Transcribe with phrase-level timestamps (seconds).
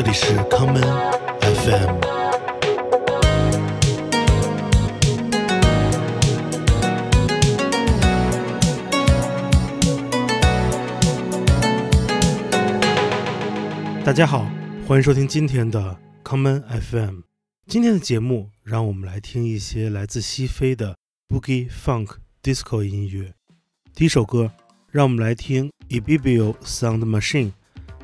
[0.00, 0.80] 这里是 common
[1.42, 1.98] FM。
[14.04, 14.48] 大家好，
[14.86, 17.22] 欢迎收听今天的 common FM。
[17.66, 20.96] 今天的节目，让我们来听一些来自西非的
[21.28, 22.10] boogie funk
[22.40, 23.34] disco 音乐。
[23.92, 24.52] 第一首歌，
[24.92, 27.50] 让我们来听 Ibibio Sound Machine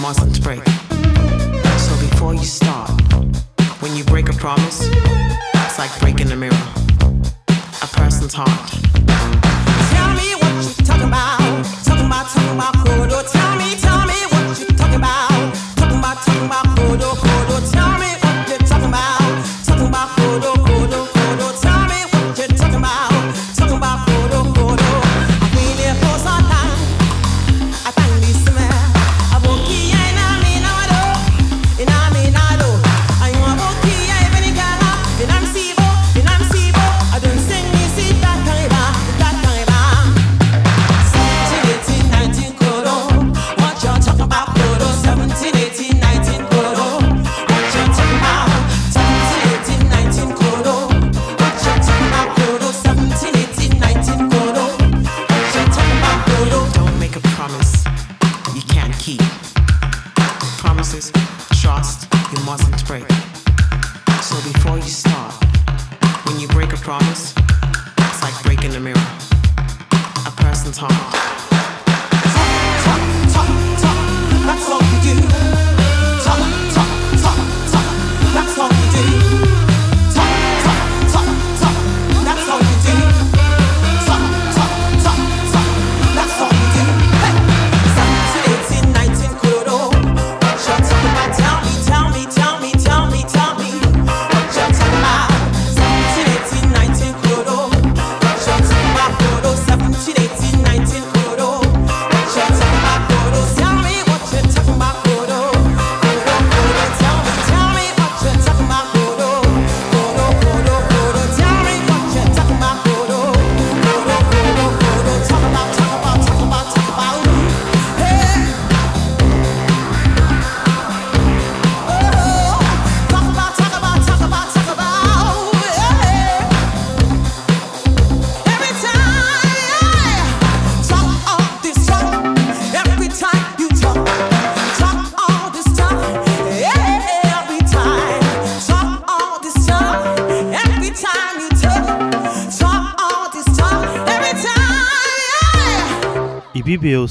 [0.00, 0.64] mustn't break.
[1.78, 2.90] So before you start,
[3.80, 6.54] when you break a promise, it's like breaking a mirror.
[7.82, 8.70] A person's heart.
[9.92, 11.64] Tell me what you're talking about.
[11.84, 13.47] Talking about, talking about Korodo.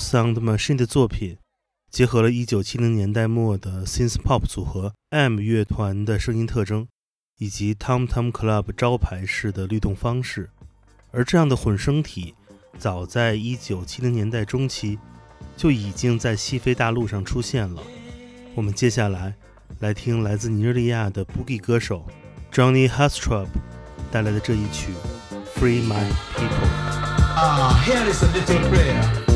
[0.08, 1.38] Sound Machine 的作品，
[1.92, 6.88] 结合了1970年代末的 synth pop 组合 M 乐团的声音特征，
[7.40, 10.50] 以及 Tom Tom Club 招牌式的律动方式。
[11.12, 12.36] 而这样的混声体，
[12.80, 14.98] 早在1970年代中期
[15.58, 17.84] 就已经在西非大陆上出现了。
[18.56, 19.36] 我们接下来
[19.80, 22.06] 来听来自尼日利亚的 Boogie 歌手
[22.50, 23.48] Johnny Hastrop
[24.10, 24.94] 带来的这一曲
[25.60, 26.48] 《Free My People》。
[27.36, 29.27] Ah, here is a little prayer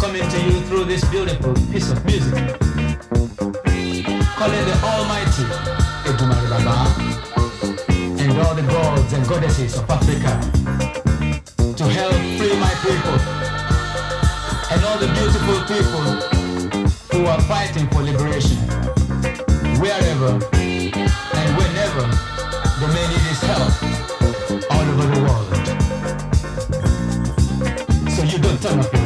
[0.00, 2.32] coming to you through this beautiful piece of music.
[4.38, 5.44] Calling the Almighty
[6.06, 6.76] Edumare Baba
[8.22, 10.40] and all the gods and goddesses of Africa
[11.76, 13.18] to help free my people
[14.70, 16.04] and all the beautiful people
[17.12, 18.58] who are fighting for liberation
[19.82, 22.06] wherever and whenever
[22.94, 23.72] may need his help
[24.70, 25.48] all over the world.
[28.12, 28.97] So you don't turn off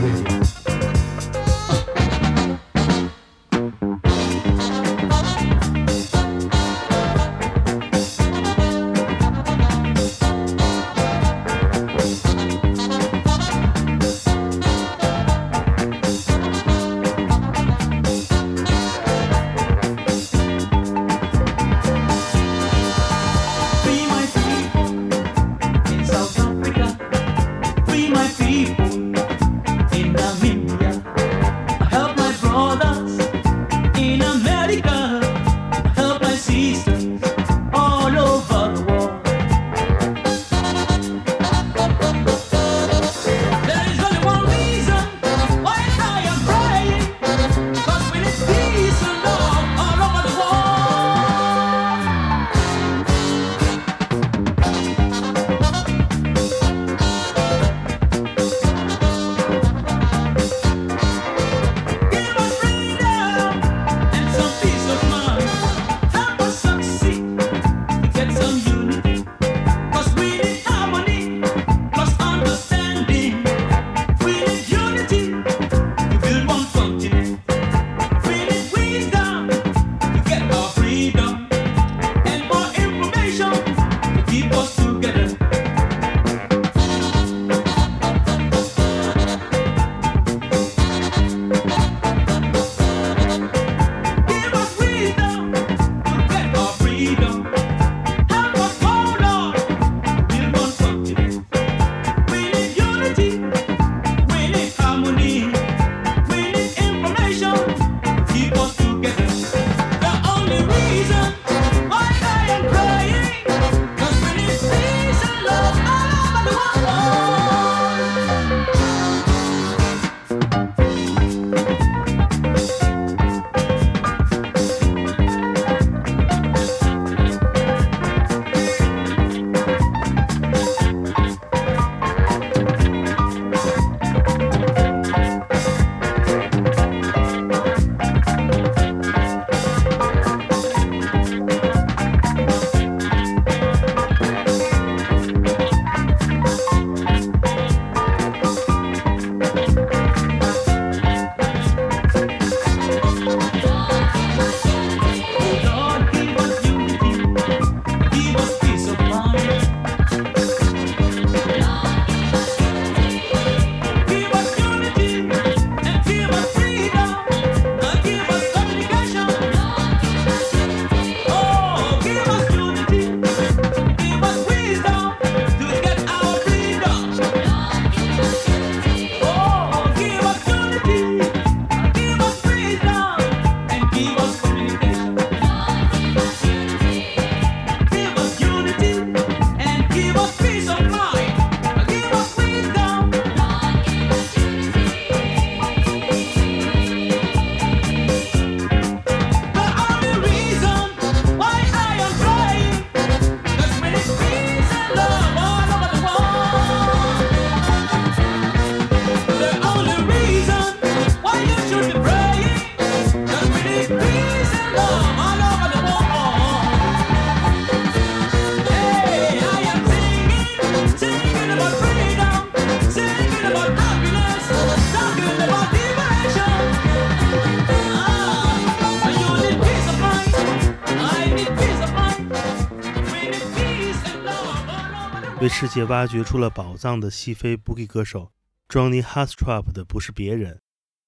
[235.72, 238.30] 界挖掘出了宝藏的西非 Boogie 歌手
[238.68, 240.60] Johnny h a s t r a p 的不是别人，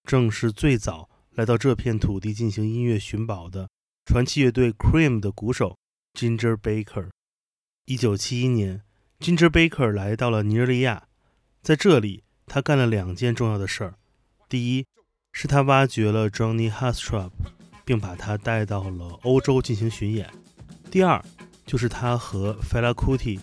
[0.05, 3.69] 正是最早来到这片土地进行音乐寻宝的
[4.07, 5.77] 传奇乐队 Cream 的鼓手
[6.15, 7.11] Ginger Baker。
[7.85, 8.81] 一九七一年
[9.21, 11.09] ，Ginger Baker 来到了尼日利亚，
[11.61, 13.97] 在这里他干了两件重要的事儿。
[14.49, 14.87] 第一，
[15.35, 17.35] 是他挖掘了 Johnny h a s t r a p
[17.85, 20.27] 并把他带到了欧洲进行巡演；
[20.91, 21.23] 第二，
[21.67, 23.39] 就是他和 Fela Kuti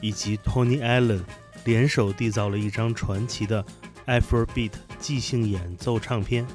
[0.00, 1.20] 以及 Tony Allen
[1.64, 3.64] 联手缔造了一张传奇的
[4.06, 6.46] Afrobeat 即兴演奏唱片。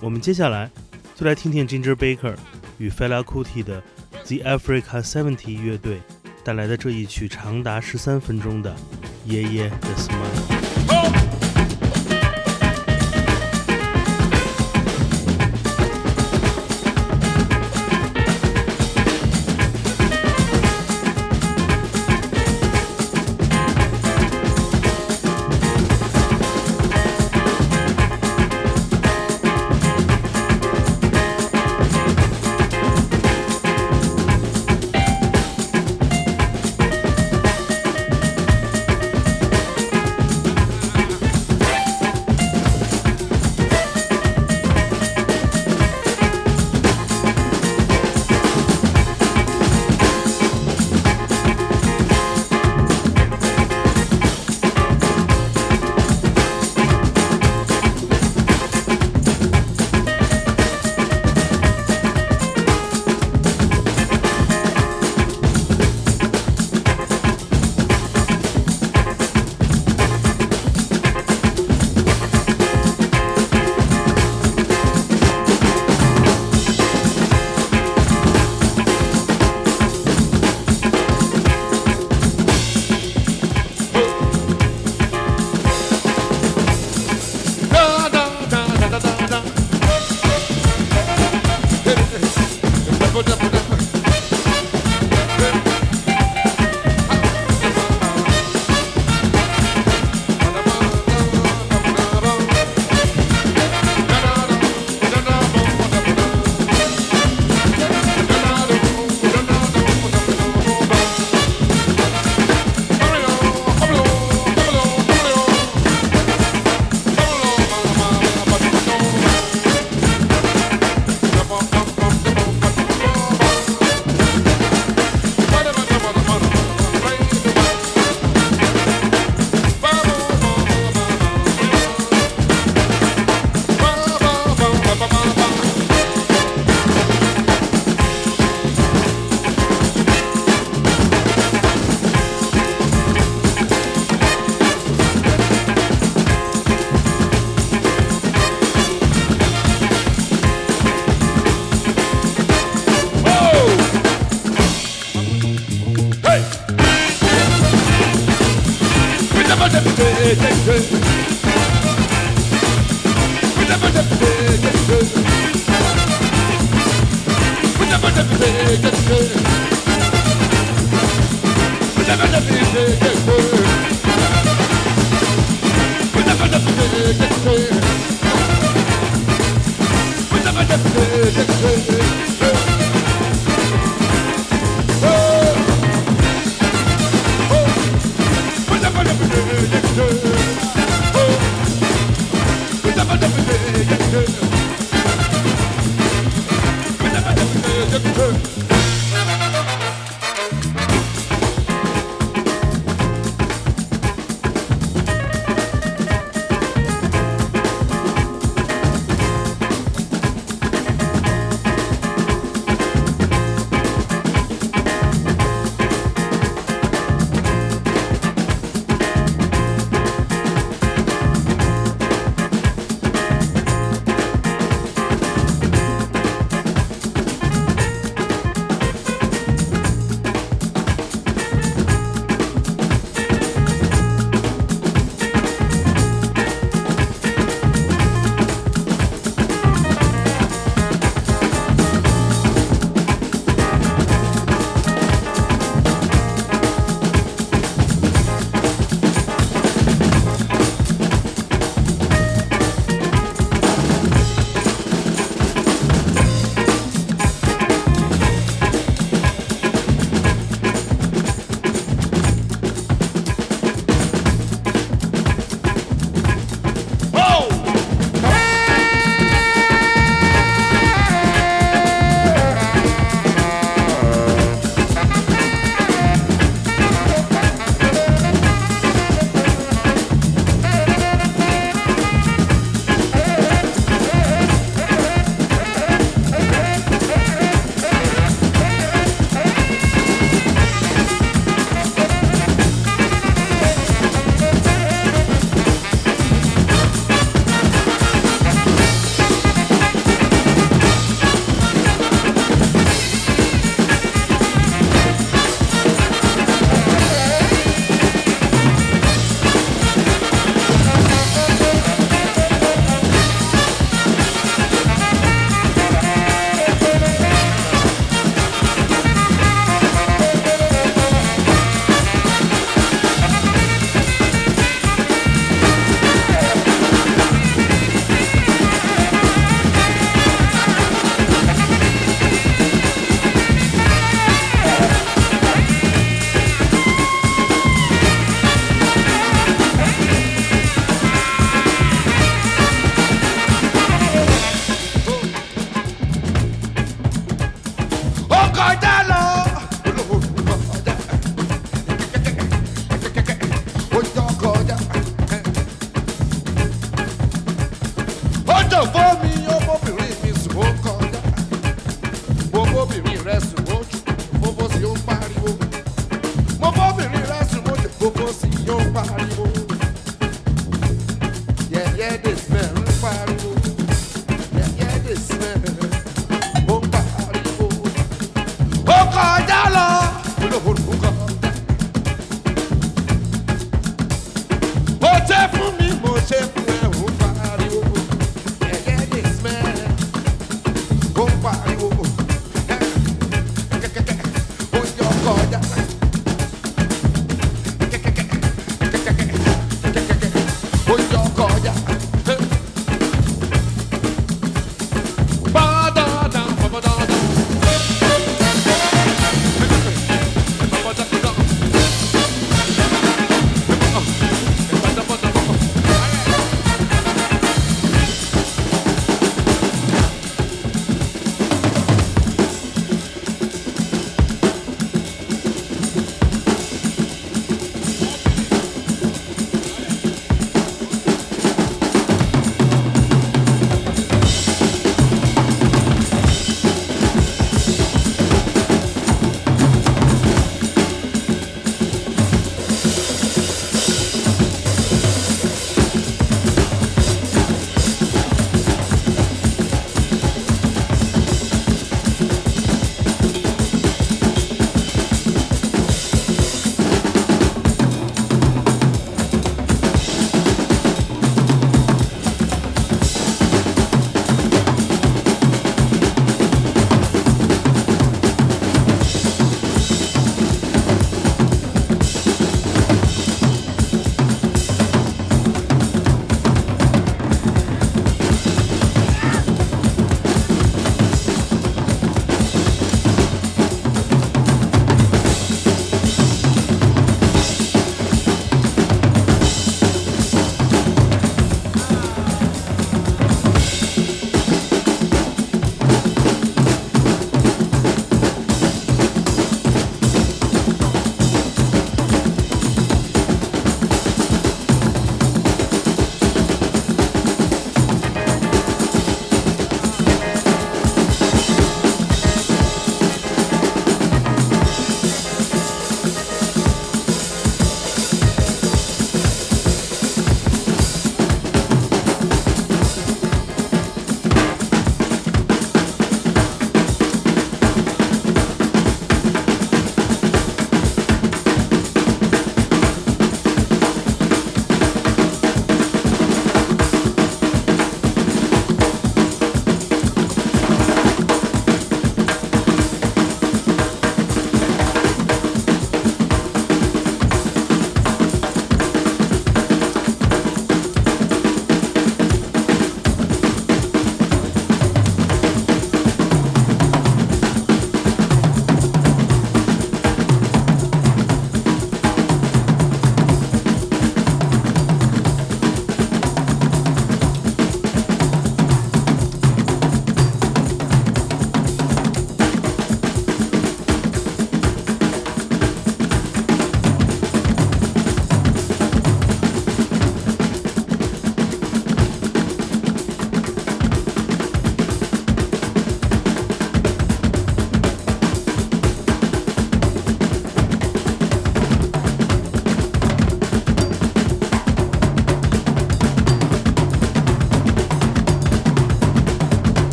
[0.00, 0.70] 我们接下来
[1.14, 2.36] 就来听听 Ginger Baker
[2.78, 3.82] 与 Fela Kuti 的
[4.24, 6.00] The Africa Seventy 乐队
[6.42, 8.70] 带来的这一曲长达十三分钟的
[9.24, 11.20] 《爷爷的 Smile》。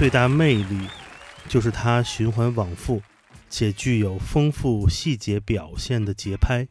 [0.00, 0.88] 最大魅力，
[1.46, 3.02] 就是它循环往复，
[3.50, 6.66] 且具有丰富细节表现的节拍。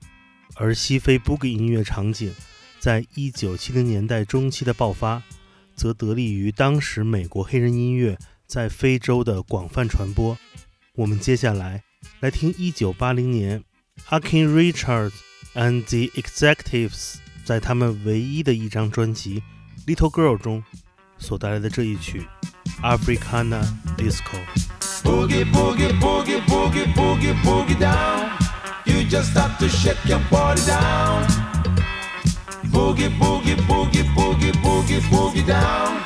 [0.55, 2.33] 而西非 Boogie 音乐场景，
[2.79, 5.21] 在一九七零年代中期的爆发，
[5.75, 10.35] 则得力于当时美国黑人音乐在非洲的广泛传播。
[10.95, 11.83] 我们接下来
[12.21, 13.63] 来听一九八零年
[14.09, 15.13] Akin Richards
[15.53, 19.43] and the Executives 在他们唯一的一张专辑
[19.85, 20.63] 《Little Girl》中。
[21.21, 22.21] 所带来的这一曲
[22.83, 23.61] 《Africana
[23.97, 28.31] Disco》。Boogie, boogie, boogie, boogie, boogie, boogie down.
[28.85, 31.25] You just have to shake your body down.
[32.71, 36.03] Boogie, boogie, boogie, boogie, boogie, boogie down.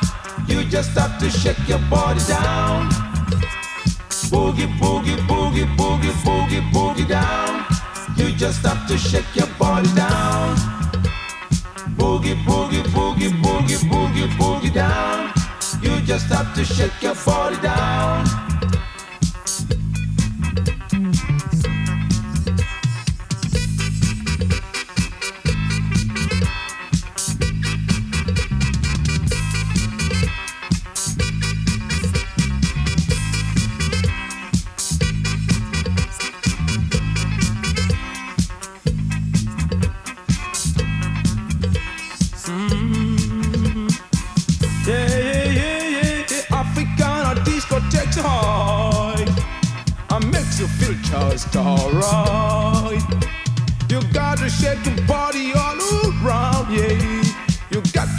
[0.47, 2.89] You just have to shake your body down.
[4.31, 7.65] Boogie, boogie, boogie, boogie, boogie, boogie down.
[8.17, 10.55] You just have to shake your body down.
[11.97, 15.42] Boogie, boogie, boogie, boogie, boogie, boogie down.
[15.83, 18.42] You just have to shake your body down.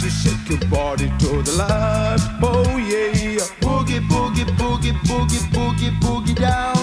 [0.05, 3.39] To shake your body to the left, oh yeah.
[3.59, 6.77] Boogie, boogie, boogie, boogie, boogie, boogie down.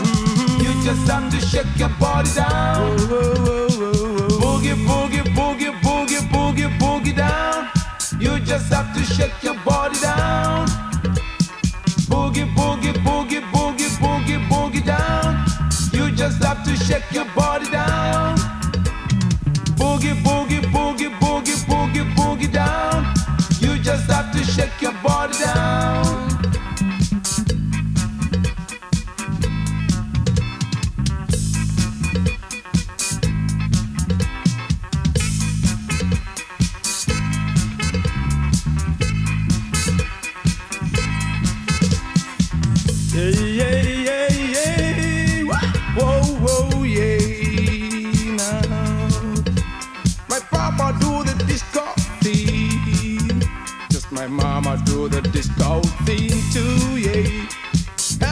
[0.59, 2.99] You just have to shake your body down.
[4.43, 7.69] Boogie, boogie, boogie, boogie, boogie, boogie down.
[8.19, 10.92] You just have to shake your body down.
[55.09, 57.47] Do the disco thing too, yeah.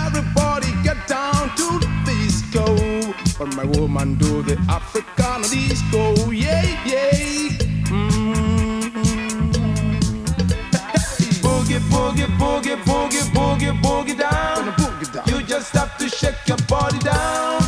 [0.07, 2.65] Everybody get down to the disco.
[3.39, 7.11] But my woman do the Africana disco, yeah, yeah.
[7.91, 8.93] Mm.
[11.43, 14.75] Boogie, boogie, boogie, boogie, boogie, boogie down.
[15.27, 17.63] You just have to shake your body down.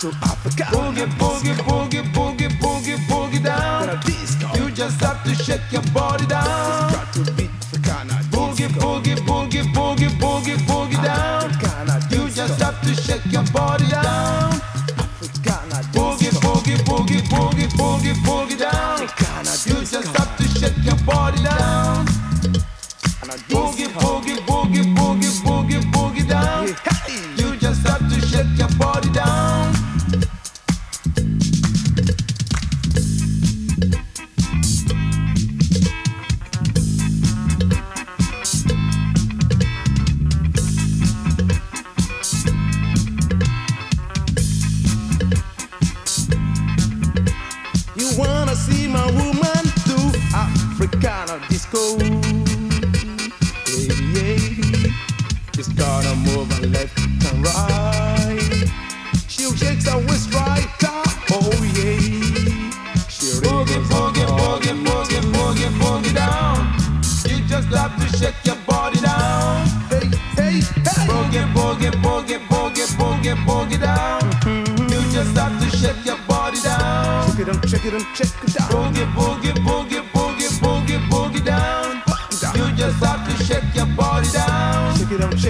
[0.00, 0.64] To Africa.
[0.70, 4.00] Boogie, boogie, boogie, boogie, boogie, boogie down.
[4.54, 6.67] You just have to shake your body down.
[13.38, 14.27] Your body down.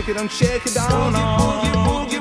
[0.08, 1.12] it on, shake it down.
[1.12, 2.17] Boogie, boogie, boogie.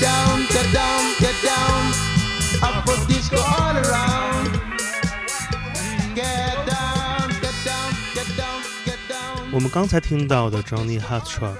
[0.00, 1.92] down, get down, get down.
[3.32, 4.50] All around.
[6.14, 9.52] Get down, get down, get down, get down.
[9.52, 11.54] 我们刚才听到的 Johnny Hartshaw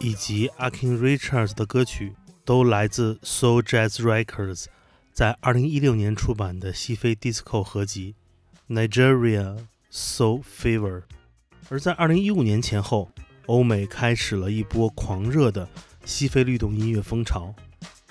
[0.00, 4.66] 以及 Akin Richards 的歌曲都来自 Soul Jazz Records
[5.12, 8.14] 在2016年出版的西非 disco 合集
[8.68, 9.56] Nigeria
[9.90, 11.04] Soul Fever。
[11.70, 13.10] 而在2015年前后，
[13.46, 15.66] 欧美开始了一波狂热的
[16.04, 17.54] 西非律动音乐风潮，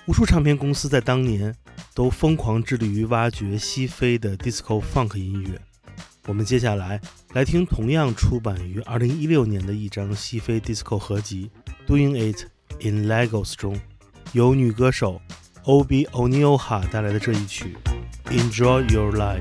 [0.06, 1.54] 无数唱片公司在当年
[1.94, 5.58] 都疯狂致力于挖掘西非的 disco funk 音乐。
[6.26, 7.00] 我们接下来
[7.32, 11.50] 来听同样出版于2016年的一张西非 disco 合集
[11.90, 12.44] 《Doing It
[12.80, 13.80] in Lagos》中，
[14.32, 15.22] 由女歌手
[15.64, 17.74] Obi o n i o h a 带来的这一曲
[18.30, 19.38] 《Enjoy Your Life》。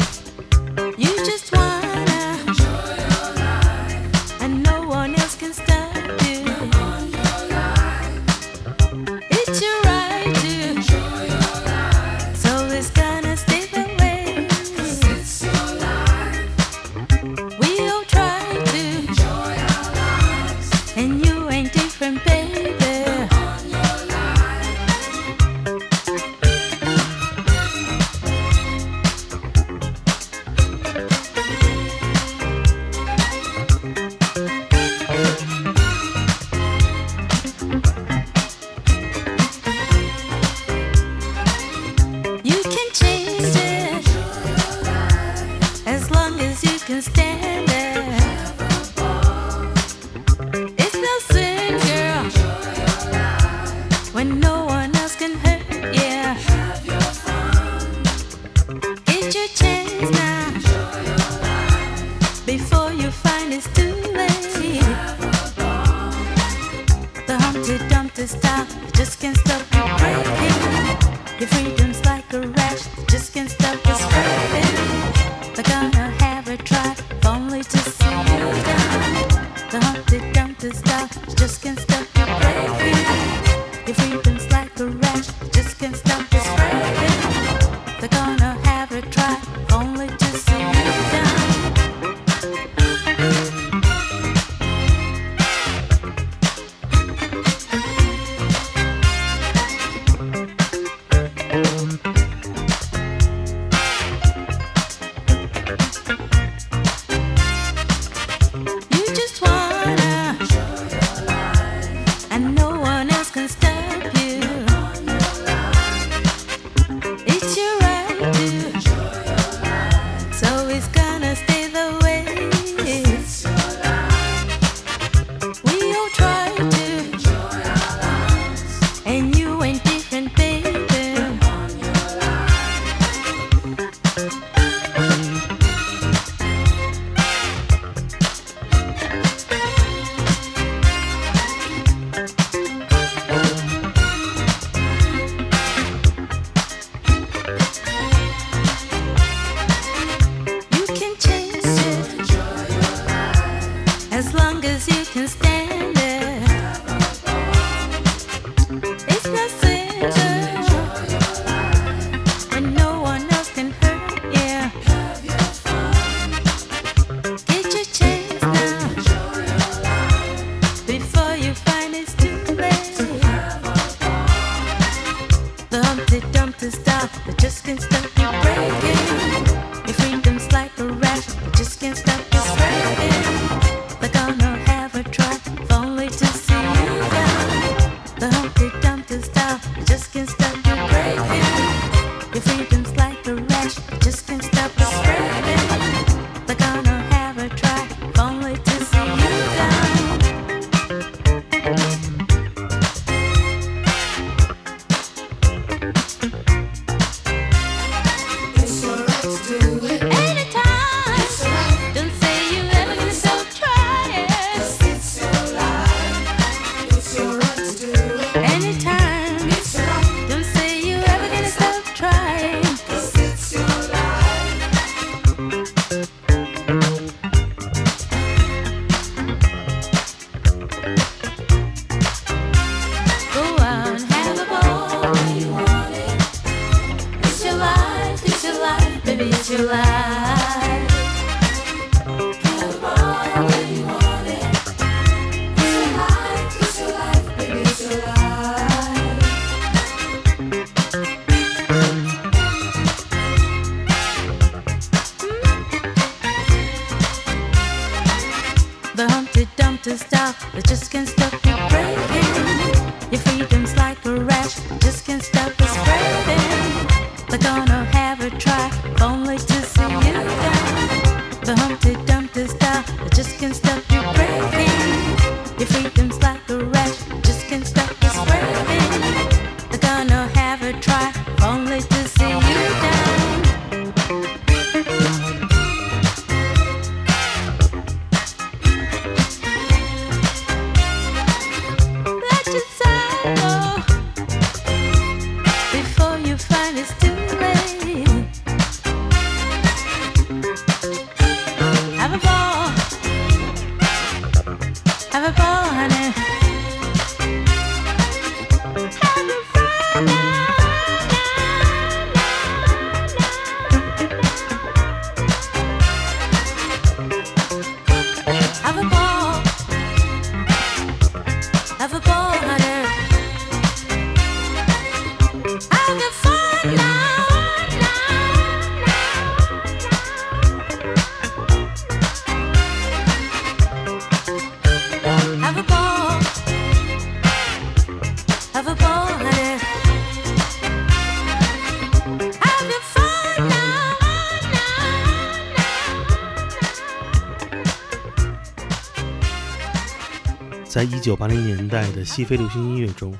[350.73, 353.15] 在一九八零年代的西非流行音乐中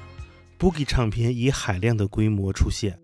[0.57, 2.97] ，Boogie 唱片以海量的规模出现，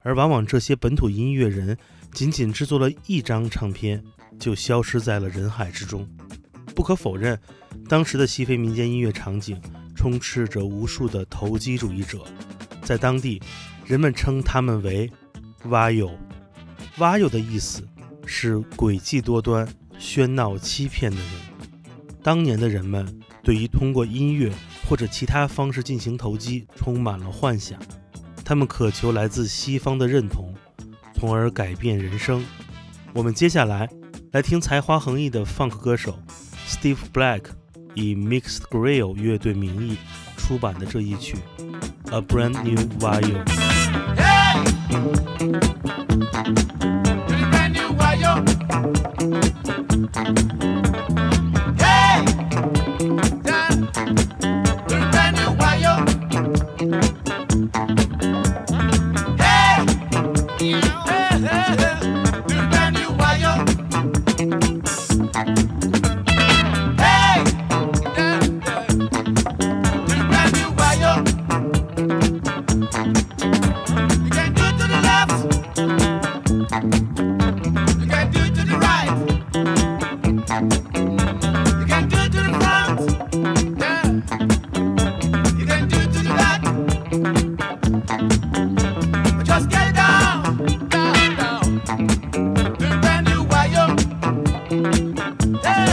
[0.00, 1.76] 而往往这些本土音乐人
[2.10, 4.02] 仅仅制作了一张唱片，
[4.38, 6.08] 就消失在了人海之中。
[6.74, 7.38] 不可否认，
[7.90, 9.60] 当时的西非民间音乐场景
[9.94, 12.24] 充斥着无数的投机主义者，
[12.82, 13.38] 在当地，
[13.84, 15.12] 人们称他们为
[15.68, 16.10] “蛙友”。
[16.96, 17.86] 蛙友的意思
[18.24, 21.28] 是诡计多端、喧闹欺骗的人。
[22.22, 24.52] 当年的人们对于通过音乐
[24.86, 27.78] 或者其他方式进行投机充满了幻想，
[28.44, 30.54] 他们渴求来自西方的认同，
[31.14, 32.44] 从而改变人生。
[33.12, 33.88] 我们接下来
[34.32, 36.18] 来听才华横溢的 funk 歌手
[36.68, 37.42] Steve Black
[37.94, 39.96] 以 Mixed Grill 乐队名义
[40.36, 41.36] 出版的这一曲
[42.12, 43.44] 《A Brand New Vinyl》。
[50.12, 50.79] Hey!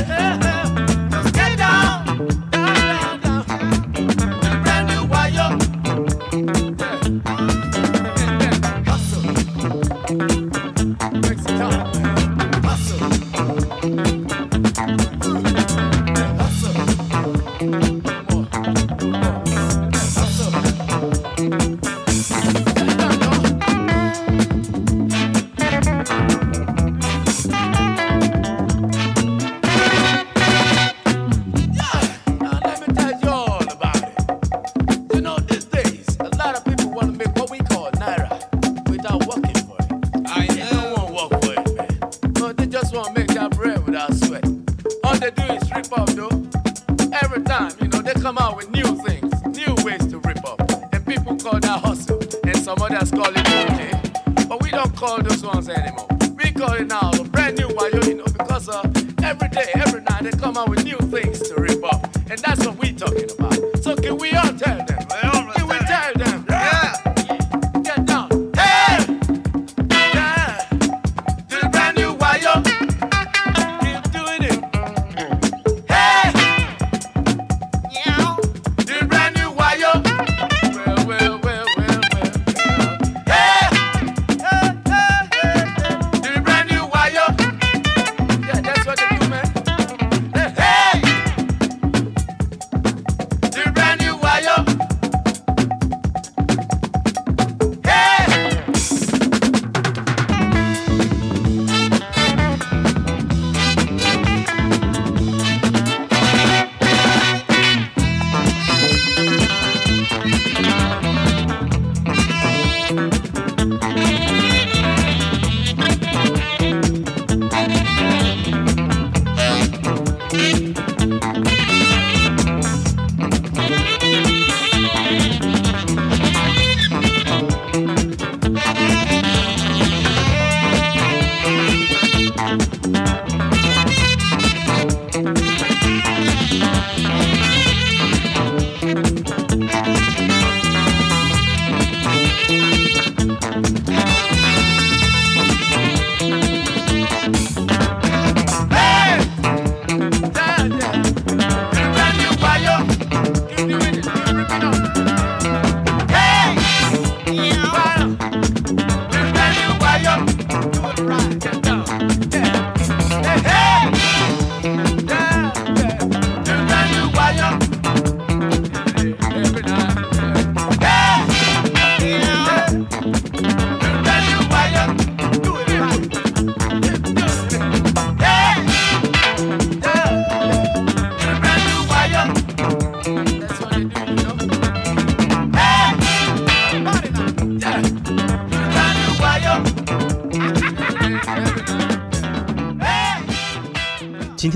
[0.08, 0.47] Yeah.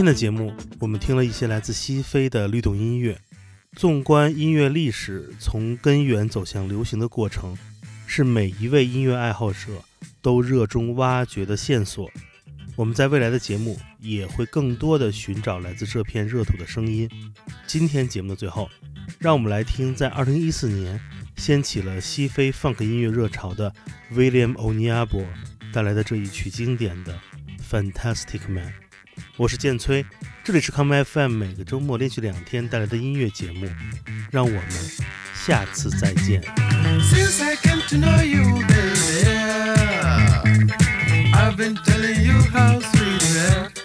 [0.01, 3.21] 今天的节目，我们听了一些来自西非的律动音乐。
[3.73, 7.55] 纵观音乐历史从根源走向流行的过程，
[8.07, 9.59] 是每一位音乐爱好者
[10.19, 12.09] 都热衷挖掘的线索。
[12.75, 17.07] 我们在未来的节目也会更多的寻找来自这片热土的声音。
[17.67, 18.67] 今天节目的最后，
[19.19, 20.99] 让我们来听在2014年
[21.37, 23.71] 掀起了西非 funk 音乐热潮的
[24.11, 25.25] William o n i a b o
[25.71, 27.19] 带来的这一曲经典的
[27.93, 28.65] 《Fantastic Man》。
[29.37, 30.05] 我是建崔，
[30.43, 33.67] 这里是 Come FM 每个周末连续两天带来的音乐节目，
[34.31, 34.69] 让我们
[35.33, 36.41] 下次再见。
[37.01, 39.25] Since I came to know you, baby,
[41.33, 43.80] I've been telling you how sweet you act.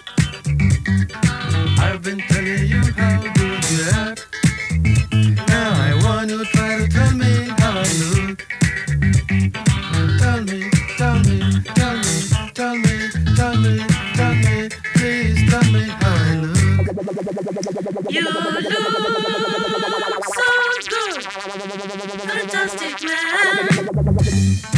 [17.07, 18.65] You look
[20.25, 20.47] so
[20.89, 21.23] good,
[22.27, 24.76] fantastic man.